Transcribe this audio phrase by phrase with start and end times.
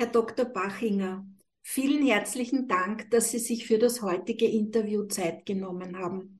[0.00, 0.44] Herr Dr.
[0.44, 1.26] Bachinger,
[1.60, 6.38] vielen herzlichen Dank, dass Sie sich für das heutige Interview Zeit genommen haben.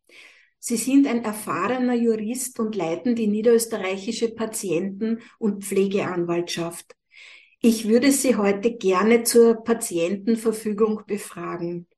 [0.60, 6.94] Sie sind ein erfahrener Jurist und leiten die niederösterreichische Patienten- und Pflegeanwaltschaft.
[7.60, 11.88] Ich würde Sie heute gerne zur Patientenverfügung befragen.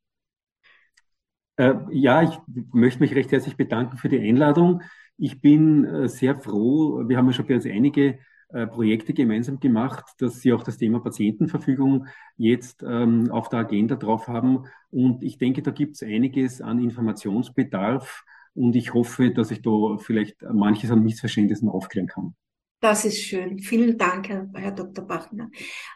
[1.56, 2.38] Äh, ja, ich
[2.72, 4.80] möchte mich recht herzlich bedanken für die Einladung.
[5.18, 7.06] Ich bin äh, sehr froh.
[7.06, 8.18] Wir haben ja schon bereits einige
[8.66, 14.28] Projekte gemeinsam gemacht, dass sie auch das Thema Patientenverfügung jetzt ähm, auf der Agenda drauf
[14.28, 14.64] haben.
[14.90, 18.24] Und ich denke, da gibt es einiges an Informationsbedarf
[18.54, 22.34] und ich hoffe, dass ich da vielleicht manches an Missverständnissen aufklären kann.
[22.80, 23.58] Das ist schön.
[23.58, 25.06] Vielen Dank, Herr, Herr Dr.
[25.06, 25.50] Bachner.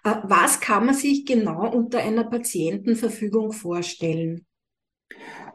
[0.05, 4.47] Äh, was kann man sich genau unter einer Patientenverfügung vorstellen?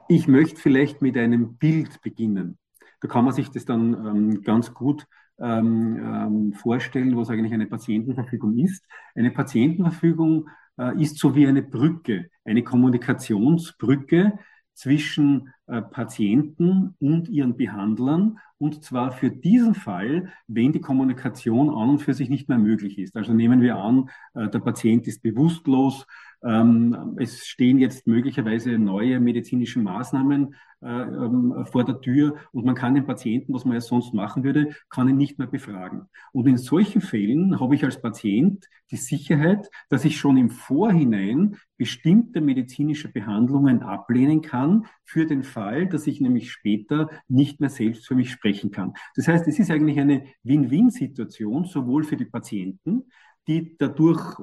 [0.07, 2.57] Ich möchte vielleicht mit einem Bild beginnen.
[2.99, 5.05] Da kann man sich das dann ähm, ganz gut
[5.41, 8.85] ähm, ähm, vorstellen, was eigentlich eine Patientenverfügung ist.
[9.15, 14.40] Eine Patientenverfügung äh, ist so wie eine Brücke, eine Kommunikationsbrücke
[14.73, 21.99] zwischen Patienten und ihren Behandlern und zwar für diesen Fall, wenn die Kommunikation an und
[21.99, 23.15] für sich nicht mehr möglich ist.
[23.15, 26.05] Also nehmen wir an, äh, der Patient ist bewusstlos,
[26.43, 32.76] ähm, es stehen jetzt möglicherweise neue medizinische Maßnahmen äh, ähm, vor der Tür und man
[32.76, 36.07] kann den Patienten, was man ja sonst machen würde, kann ihn nicht mehr befragen.
[36.31, 41.57] Und in solchen Fällen habe ich als Patient die Sicherheit, dass ich schon im Vorhinein
[41.77, 48.07] bestimmte medizinische Behandlungen ablehnen kann für den Fall, dass ich nämlich später nicht mehr selbst
[48.07, 48.93] für mich sprechen kann.
[49.15, 53.04] Das heißt, es ist eigentlich eine Win-Win-Situation, sowohl für die Patienten,
[53.48, 54.40] die dadurch,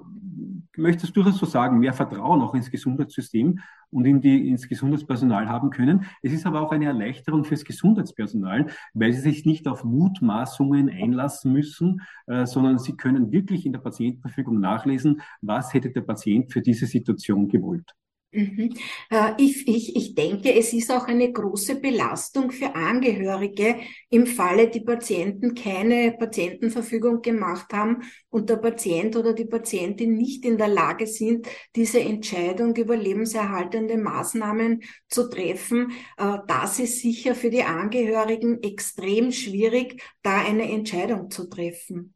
[0.72, 4.68] ich möchte es durchaus so sagen, mehr Vertrauen auch ins Gesundheitssystem und in die, ins
[4.68, 6.06] Gesundheitspersonal haben können.
[6.22, 11.52] Es ist aber auch eine Erleichterung fürs Gesundheitspersonal, weil sie sich nicht auf Mutmaßungen einlassen
[11.52, 16.60] müssen, äh, sondern sie können wirklich in der Patientenverfügung nachlesen, was hätte der Patient für
[16.60, 17.94] diese Situation gewollt.
[18.36, 18.74] Mhm.
[19.08, 23.76] Äh, ich, ich, ich denke, es ist auch eine große Belastung für Angehörige
[24.10, 30.44] im Falle, die Patienten keine Patientenverfügung gemacht haben und der Patient oder die Patientin nicht
[30.44, 35.92] in der Lage sind, diese Entscheidung über lebenserhaltende Maßnahmen zu treffen.
[36.18, 42.12] Äh, das ist sicher für die Angehörigen extrem schwierig, da eine Entscheidung zu treffen.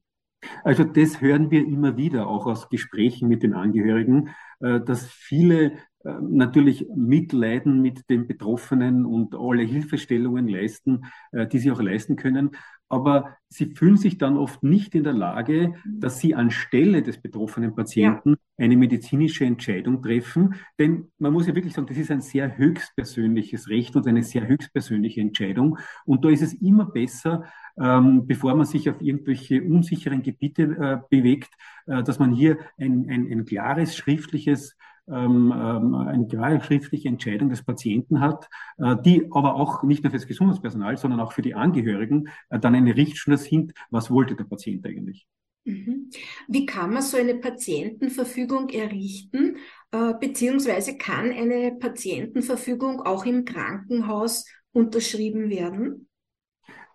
[0.65, 4.31] Also das hören wir immer wieder, auch aus Gesprächen mit den Angehörigen,
[4.61, 5.73] dass viele
[6.03, 12.17] äh, natürlich mitleiden mit den Betroffenen und alle Hilfestellungen leisten, äh, die sie auch leisten
[12.17, 12.53] können.
[12.89, 17.75] Aber sie fühlen sich dann oft nicht in der Lage, dass sie anstelle des betroffenen
[17.75, 18.65] Patienten ja.
[18.65, 20.55] eine medizinische Entscheidung treffen.
[20.79, 24.49] Denn man muss ja wirklich sagen, das ist ein sehr höchstpersönliches Recht und eine sehr
[24.49, 25.79] höchstpersönliche Entscheidung.
[26.07, 27.45] Und da ist es immer besser,
[27.79, 31.51] ähm, bevor man sich auf irgendwelche unsicheren Gebiete äh, bewegt,
[31.87, 34.77] äh, dass man hier ein, ein, ein klares schriftliches
[35.11, 38.49] ähm, ähm, eine klare schriftliche Entscheidung des Patienten hat,
[38.79, 42.61] äh, die aber auch nicht nur für das Gesundheitspersonal, sondern auch für die Angehörigen äh,
[42.61, 45.27] dann eine Richtschnur sind, was wollte der Patient eigentlich.
[45.65, 46.11] Mhm.
[46.49, 49.57] Wie kann man so eine Patientenverfügung errichten,
[49.91, 56.09] äh, beziehungsweise kann eine Patientenverfügung auch im Krankenhaus unterschrieben werden?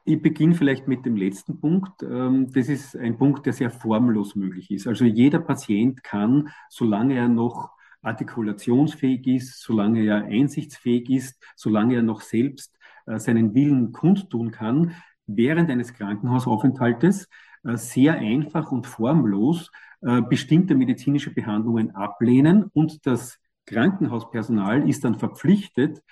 [0.08, 2.04] Ich beginne vielleicht mit dem letzten Punkt.
[2.04, 4.86] Ähm, das ist ein Punkt, der sehr formlos möglich ist.
[4.86, 7.72] Also jeder Patient kann, solange er noch
[8.04, 12.78] artikulationsfähig ist, solange er einsichtsfähig ist, solange er noch selbst
[13.08, 14.92] äh, seinen Willen kundtun kann,
[15.26, 17.28] während eines Krankenhausaufenthaltes
[17.64, 25.16] äh, sehr einfach und formlos äh, bestimmte medizinische Behandlungen ablehnen und das Krankenhauspersonal ist dann
[25.16, 26.04] verpflichtet,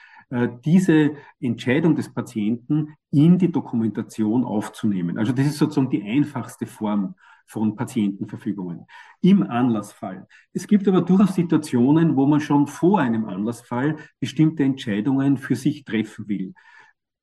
[0.66, 5.18] diese Entscheidung des Patienten in die Dokumentation aufzunehmen.
[5.18, 8.86] Also das ist sozusagen die einfachste Form von Patientenverfügungen
[9.22, 10.28] im Anlassfall.
[10.54, 15.84] Es gibt aber durchaus Situationen, wo man schon vor einem Anlassfall bestimmte Entscheidungen für sich
[15.84, 16.54] treffen will.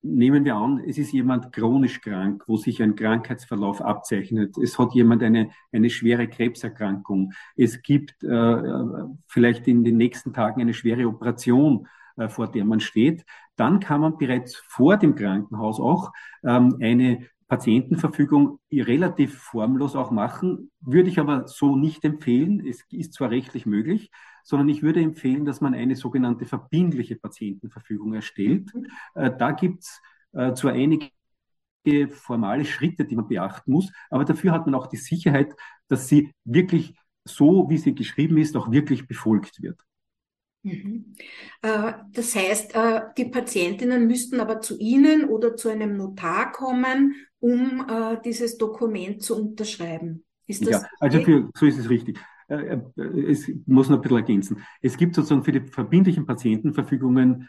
[0.02, 4.56] Nehmen wir an, es ist jemand chronisch krank, wo sich ein Krankheitsverlauf abzeichnet.
[4.56, 7.32] Es hat jemand eine, eine schwere Krebserkrankung.
[7.56, 8.82] Es gibt äh,
[9.26, 13.24] vielleicht in den nächsten Tagen eine schwere Operation, äh, vor der man steht.
[13.56, 16.12] Dann kann man bereits vor dem Krankenhaus auch
[16.44, 22.64] ähm, eine Patientenverfügung relativ formlos auch machen, würde ich aber so nicht empfehlen.
[22.64, 24.10] Es ist zwar rechtlich möglich,
[24.44, 28.72] sondern ich würde empfehlen, dass man eine sogenannte verbindliche Patientenverfügung erstellt.
[28.72, 28.86] Mhm.
[29.14, 30.00] Äh, da gibt's
[30.32, 31.10] äh, zwar einige
[32.10, 35.54] formale Schritte, die man beachten muss, aber dafür hat man auch die Sicherheit,
[35.88, 39.80] dass sie wirklich so, wie sie geschrieben ist, auch wirklich befolgt wird.
[40.62, 41.14] Mhm.
[41.62, 47.14] Äh, das heißt, äh, die Patientinnen müssten aber zu Ihnen oder zu einem Notar kommen,
[47.38, 50.24] um äh, dieses Dokument zu unterschreiben.
[50.46, 52.18] Ist das ja, also für, so ist es richtig.
[52.48, 54.64] es muss noch ein bisschen ergänzen.
[54.82, 57.48] Es gibt sozusagen für die verbindlichen Patientenverfügungen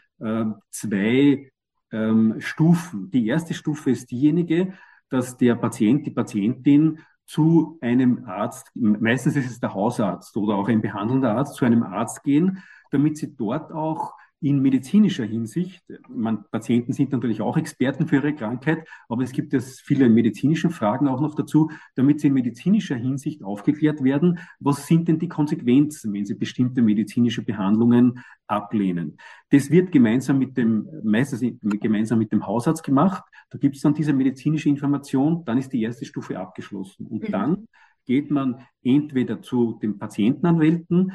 [0.70, 1.50] zwei
[1.90, 3.10] ähm, Stufen.
[3.10, 4.74] Die erste Stufe ist diejenige,
[5.08, 10.68] dass der Patient, die Patientin zu einem Arzt, meistens ist es der Hausarzt oder auch
[10.68, 16.44] ein behandelnder Arzt, zu einem Arzt gehen, damit sie dort auch in medizinischer Hinsicht, man,
[16.50, 21.06] Patienten sind natürlich auch Experten für ihre Krankheit, aber es gibt es viele medizinische Fragen
[21.06, 26.12] auch noch dazu, damit sie in medizinischer Hinsicht aufgeklärt werden, was sind denn die Konsequenzen,
[26.12, 28.18] wenn sie bestimmte medizinische Behandlungen
[28.48, 29.16] ablehnen.
[29.50, 33.22] Das wird gemeinsam mit dem, meistens gemeinsam mit dem Hausarzt gemacht.
[33.50, 37.06] Da gibt es dann diese medizinische Information, dann ist die erste Stufe abgeschlossen.
[37.06, 37.32] Und mhm.
[37.32, 37.68] dann
[38.06, 41.12] geht man entweder zu den Patientenanwälten,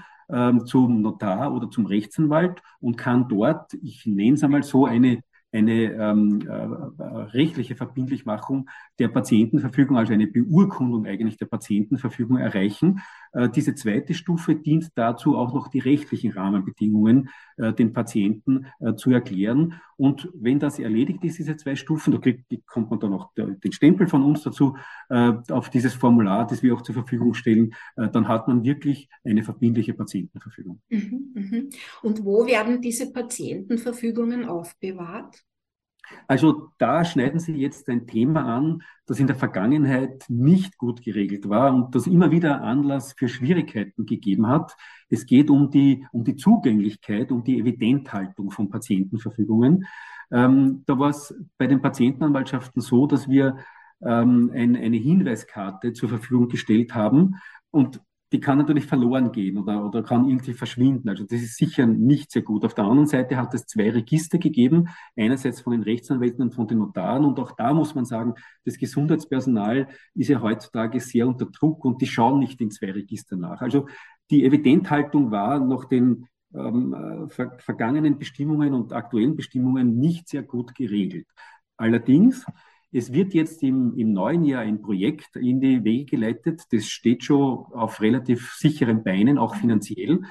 [0.66, 5.94] zum Notar oder zum Rechtsanwalt und kann dort, ich nenne es einmal so, eine eine
[5.94, 8.70] ähm, äh, rechtliche Verbindlichmachung
[9.00, 13.00] der Patientenverfügung, also eine Beurkundung eigentlich der Patientenverfügung erreichen.
[13.34, 18.96] Äh, diese zweite Stufe dient dazu, auch noch die rechtlichen Rahmenbedingungen äh, den Patienten äh,
[18.96, 19.76] zu erklären.
[19.96, 22.32] Und wenn das erledigt ist, diese zwei Stufen, da
[22.68, 24.78] kommt man dann auch den Stempel von uns dazu
[25.10, 29.96] auf dieses Formular, das wir auch zur Verfügung stellen, dann hat man wirklich eine verbindliche
[29.96, 30.82] Patientenverfügung.
[30.90, 31.70] Mhm, mhm.
[32.04, 35.44] Und wo werden diese Patientenverfügungen aufbewahrt?
[36.28, 41.48] Also da schneiden Sie jetzt ein Thema an, das in der Vergangenheit nicht gut geregelt
[41.50, 44.76] war und das immer wieder Anlass für Schwierigkeiten gegeben hat.
[45.10, 49.86] Es geht um die, um die Zugänglichkeit, um die Evidenthaltung von Patientenverfügungen.
[50.32, 53.58] Ähm, da war es bei den Patientenanwaltschaften so, dass wir
[54.02, 57.36] ähm, ein, eine Hinweiskarte zur Verfügung gestellt haben
[57.72, 58.02] und
[58.32, 61.08] die kann natürlich verloren gehen oder, oder kann irgendwie verschwinden.
[61.08, 62.66] Also das ist sicher nicht sehr gut.
[62.66, 66.68] Auf der anderen Seite hat es zwei Register gegeben, einerseits von den Rechtsanwälten und von
[66.68, 67.24] den Notaren.
[67.24, 68.34] Und auch da muss man sagen,
[68.66, 73.38] das Gesundheitspersonal ist ja heutzutage sehr unter Druck und die schauen nicht in zwei Register
[73.38, 73.62] nach.
[73.62, 73.88] Also
[74.30, 80.44] die Evidenthaltung war nach den ähm, äh, ver vergangenen Bestimmungen und aktuellen Bestimmungen nicht sehr
[80.44, 81.28] gut geregelt.
[81.78, 82.46] Allerdings
[82.98, 87.24] es wird jetzt im, im neuen Jahr ein Projekt in die Wege geleitet, das steht
[87.24, 90.22] schon auf relativ sicheren Beinen, auch finanziell,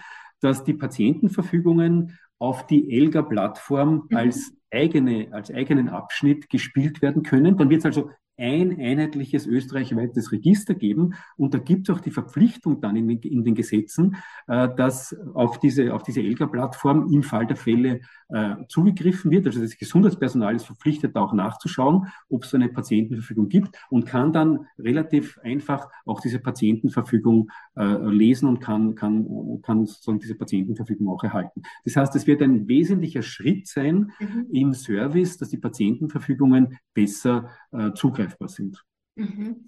[0.41, 4.17] dass die Patientenverfügungen auf die ELGA-Plattform mhm.
[4.17, 7.57] als eigene, als eigenen Abschnitt gespielt werden können.
[7.57, 11.15] Dann wird es also ein einheitliches österreichweites Register geben.
[11.37, 14.17] Und da gibt es auch die Verpflichtung dann in, in den Gesetzen,
[14.47, 19.47] äh, dass auf diese, auf diese ELGA-Plattform im Fall der Fälle äh, zugegriffen wird.
[19.47, 24.33] Also das Gesundheitspersonal ist verpflichtet, da auch nachzuschauen, ob es eine Patientenverfügung gibt und kann
[24.33, 31.09] dann relativ einfach auch diese Patientenverfügung äh, lesen und kann, kann, kann sozusagen diese Patientenverfügung
[31.09, 31.62] auch erhalten.
[31.85, 34.47] Das heißt, es wird ein wesentlicher Schritt sein mhm.
[34.53, 37.93] im Service, dass die Patientenverfügungen besser äh,
[38.26, 38.84] zugreifbar sind.
[39.17, 39.64] Mhm.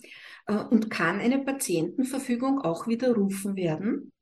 [0.46, 4.12] Äh, und kann eine Patientenverfügung auch widerrufen werden?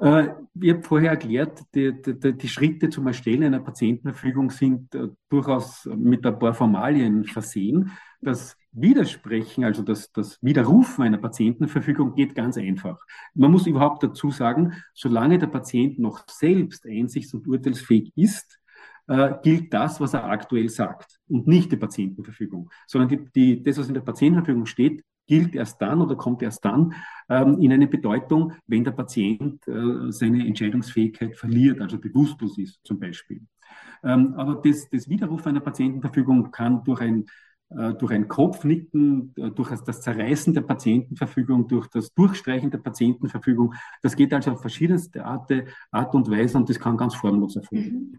[0.00, 0.28] Äh,
[0.60, 5.86] ich habe vorher erklärt, die, die, die, Schritte zum Erstellen einer Patientenverfügung sind äh, durchaus
[5.86, 7.92] mit ein paar Formalien versehen.
[8.20, 13.00] Das Widersprechen, also das, das Widerrufen einer Patientenverfügung geht ganz einfach.
[13.34, 18.57] Man muss überhaupt dazu sagen, solange der Patient noch selbst einsichts- und urteilsfähig ist,
[19.08, 23.78] äh, gilt das, was er aktuell sagt und nicht die Patientenverfügung, sondern die, die, das,
[23.78, 26.94] was in der Patientenverfügung steht, gilt erst dann oder kommt erst dann
[27.28, 32.98] ähm, in eine Bedeutung, wenn der Patient äh, seine Entscheidungsfähigkeit verliert, also bewusstlos ist zum
[32.98, 33.42] Beispiel.
[34.02, 37.26] Ähm, aber das, das Widerruf einer Patientenverfügung kann durch ein
[37.70, 43.74] äh, durch ein Kopfnicken, äh, durch das Zerreißen der Patientenverfügung, durch das Durchstreichen der Patientenverfügung.
[44.00, 45.52] Das geht also auf verschiedenste Art,
[45.90, 48.18] Art und Weise und das kann ganz formlos erfolgen.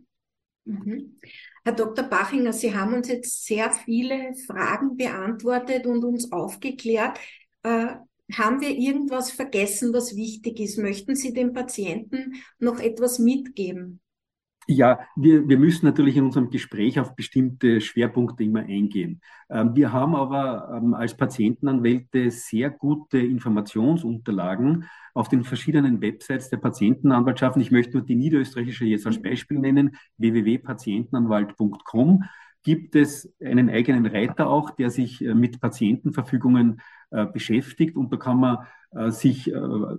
[0.70, 1.20] Mhm.
[1.64, 2.06] Herr Dr.
[2.06, 7.18] Bachinger, Sie haben uns jetzt sehr viele Fragen beantwortet und uns aufgeklärt.
[7.64, 7.96] Äh,
[8.32, 10.78] haben wir irgendwas vergessen, was wichtig ist?
[10.78, 14.00] Möchten Sie dem Patienten noch etwas mitgeben?
[14.72, 19.20] Ja, wir, wir müssen natürlich in unserem Gespräch auf bestimmte Schwerpunkte immer eingehen.
[19.50, 24.86] Ähm, wir haben aber ähm, als Patientenanwälte sehr gute Informationsunterlagen
[25.16, 27.64] auf den verschiedenen Websites der Patientenanwaltschaften.
[27.64, 32.26] Ich möchte nur die niederösterreichische jetzt als Beispiel nennen, www.patientenanwalt.com
[32.70, 38.18] gibt es einen eigenen Reiter auch, der sich äh, mit Patientenverfügungen äh, beschäftigt und da
[38.18, 38.60] kann man
[38.92, 39.52] äh, sich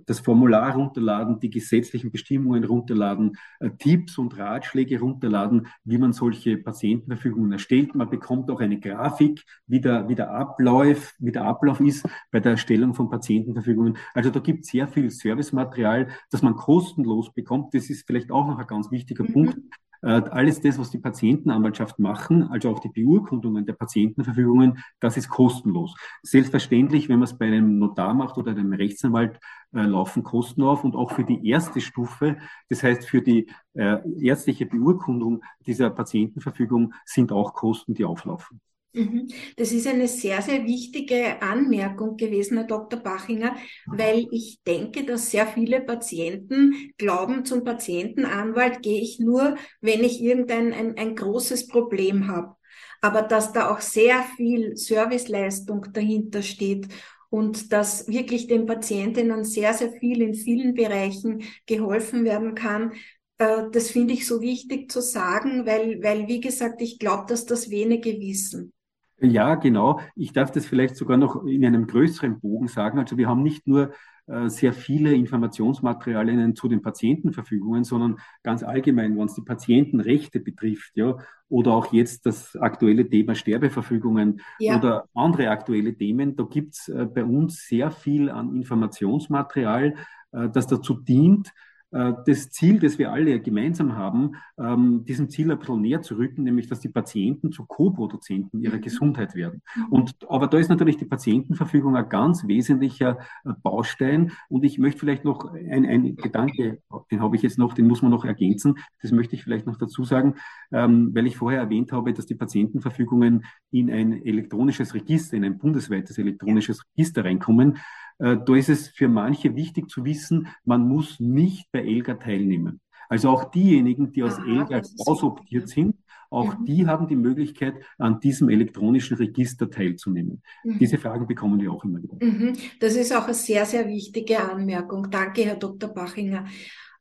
[0.05, 3.37] das Formular runterladen, die gesetzlichen Bestimmungen runterladen,
[3.77, 7.93] Tipps und Ratschläge runterladen, wie man solche Patientenverfügungen erstellt.
[7.93, 12.39] Man bekommt auch eine Grafik, wie der, wie der Ablauf, wie der Ablauf ist bei
[12.39, 13.97] der Erstellung von Patientenverfügungen.
[14.13, 17.73] Also da gibt es sehr viel Servicematerial, das man kostenlos bekommt.
[17.73, 19.33] Das ist vielleicht auch noch ein ganz wichtiger mhm.
[19.33, 19.57] Punkt.
[20.01, 25.29] Äh, alles das, was die Patientenanwaltschaft machen, also auch die Beurkundungen der Patientenverfügungen, das ist
[25.29, 25.95] kostenlos.
[26.23, 29.39] Selbstverständlich, wenn man es bei einem Notar macht oder einem Rechtsanwalt,
[29.73, 32.37] äh, laufen Kosten auf und auch für die erste Stufe,
[32.69, 38.59] das heißt für die äh, ärztliche Beurkundung dieser Patientenverfügung sind auch Kosten, die auflaufen.
[38.93, 39.29] Mhm.
[39.55, 42.99] Das ist eine sehr, sehr wichtige Anmerkung gewesen, Herr Dr.
[42.99, 43.55] Bachinger,
[43.85, 50.21] weil ich denke, dass sehr viele Patienten glauben, zum Patientenanwalt gehe ich nur, wenn ich
[50.21, 52.55] irgendein ein, ein großes Problem habe.
[52.99, 56.87] Aber dass da auch sehr viel Serviceleistung dahinter steht
[57.29, 62.91] und dass wirklich den Patientinnen sehr, sehr viel in vielen Bereichen geholfen werden kann,
[63.37, 67.45] äh, das finde ich so wichtig zu sagen, weil, weil, wie gesagt, ich glaube, dass
[67.45, 68.73] das wenige wissen.
[69.21, 69.99] Ja, genau.
[70.15, 72.97] Ich darf das vielleicht sogar noch in einem größeren Bogen sagen.
[72.99, 73.91] Also wir haben nicht nur
[74.27, 80.91] äh, sehr viele Informationsmaterialien zu den Patientenverfügungen, sondern ganz allgemein, wenn es die Patientenrechte betrifft,
[80.95, 81.17] ja,
[81.49, 84.77] oder auch jetzt das aktuelle Thema Sterbeverfügungen ja.
[84.77, 89.95] oder andere aktuelle Themen, da gibt's äh, bei uns sehr viel an Informationsmaterial,
[90.31, 91.51] äh, das dazu dient,
[91.91, 96.43] das Ziel, das wir alle gemeinsam haben, ähm, diesem Ziel ein bisschen näher zu rücken,
[96.43, 98.81] nämlich dass die Patienten zu Co-Produzenten ihrer mhm.
[98.81, 99.61] Gesundheit werden.
[99.75, 99.85] Mhm.
[99.89, 104.31] Und, aber da ist natürlich die Patientenverfügung ein ganz wesentlicher äh, Baustein.
[104.47, 106.79] Und ich möchte vielleicht noch ein, ein Gedanke,
[107.11, 108.75] den habe ich jetzt noch, den muss man noch ergänzen.
[109.01, 110.35] Das möchte ich vielleicht noch dazu sagen,
[110.71, 115.57] ähm, weil ich vorher erwähnt habe, dass die Patientenverfügungen in ein elektronisches Register, in ein
[115.57, 117.77] bundesweites elektronisches Register reinkommen.
[118.21, 122.79] Äh, da ist es für manche wichtig zu wissen, man muss nicht bei ELGA teilnehmen.
[123.09, 125.95] Also auch diejenigen, die aus Aha, ELGA ausoptiert sind,
[126.29, 126.65] auch mhm.
[126.65, 130.41] die haben die Möglichkeit, an diesem elektronischen Register teilzunehmen.
[130.63, 130.79] Mhm.
[130.79, 132.15] Diese Fragen bekommen wir auch immer wieder.
[132.23, 132.53] Mhm.
[132.79, 135.09] Das ist auch eine sehr, sehr wichtige Anmerkung.
[135.09, 135.89] Danke, Herr Dr.
[135.89, 136.45] Bachinger.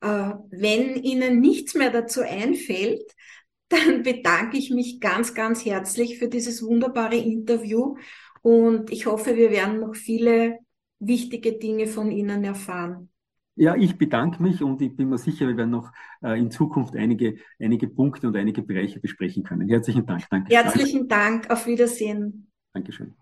[0.00, 3.14] Äh, wenn Ihnen nichts mehr dazu einfällt,
[3.68, 7.94] dann bedanke ich mich ganz, ganz herzlich für dieses wunderbare Interview
[8.42, 10.58] und ich hoffe, wir werden noch viele
[11.00, 13.08] wichtige Dinge von Ihnen erfahren.
[13.56, 15.92] Ja, ich bedanke mich und ich bin mir sicher, wir werden noch
[16.22, 19.68] äh, in Zukunft einige, einige Punkte und einige Bereiche besprechen können.
[19.68, 20.28] Herzlichen Dank.
[20.30, 20.54] Danke.
[20.54, 21.50] Herzlichen Dank.
[21.50, 22.50] Auf Wiedersehen.
[22.72, 23.14] Dankeschön.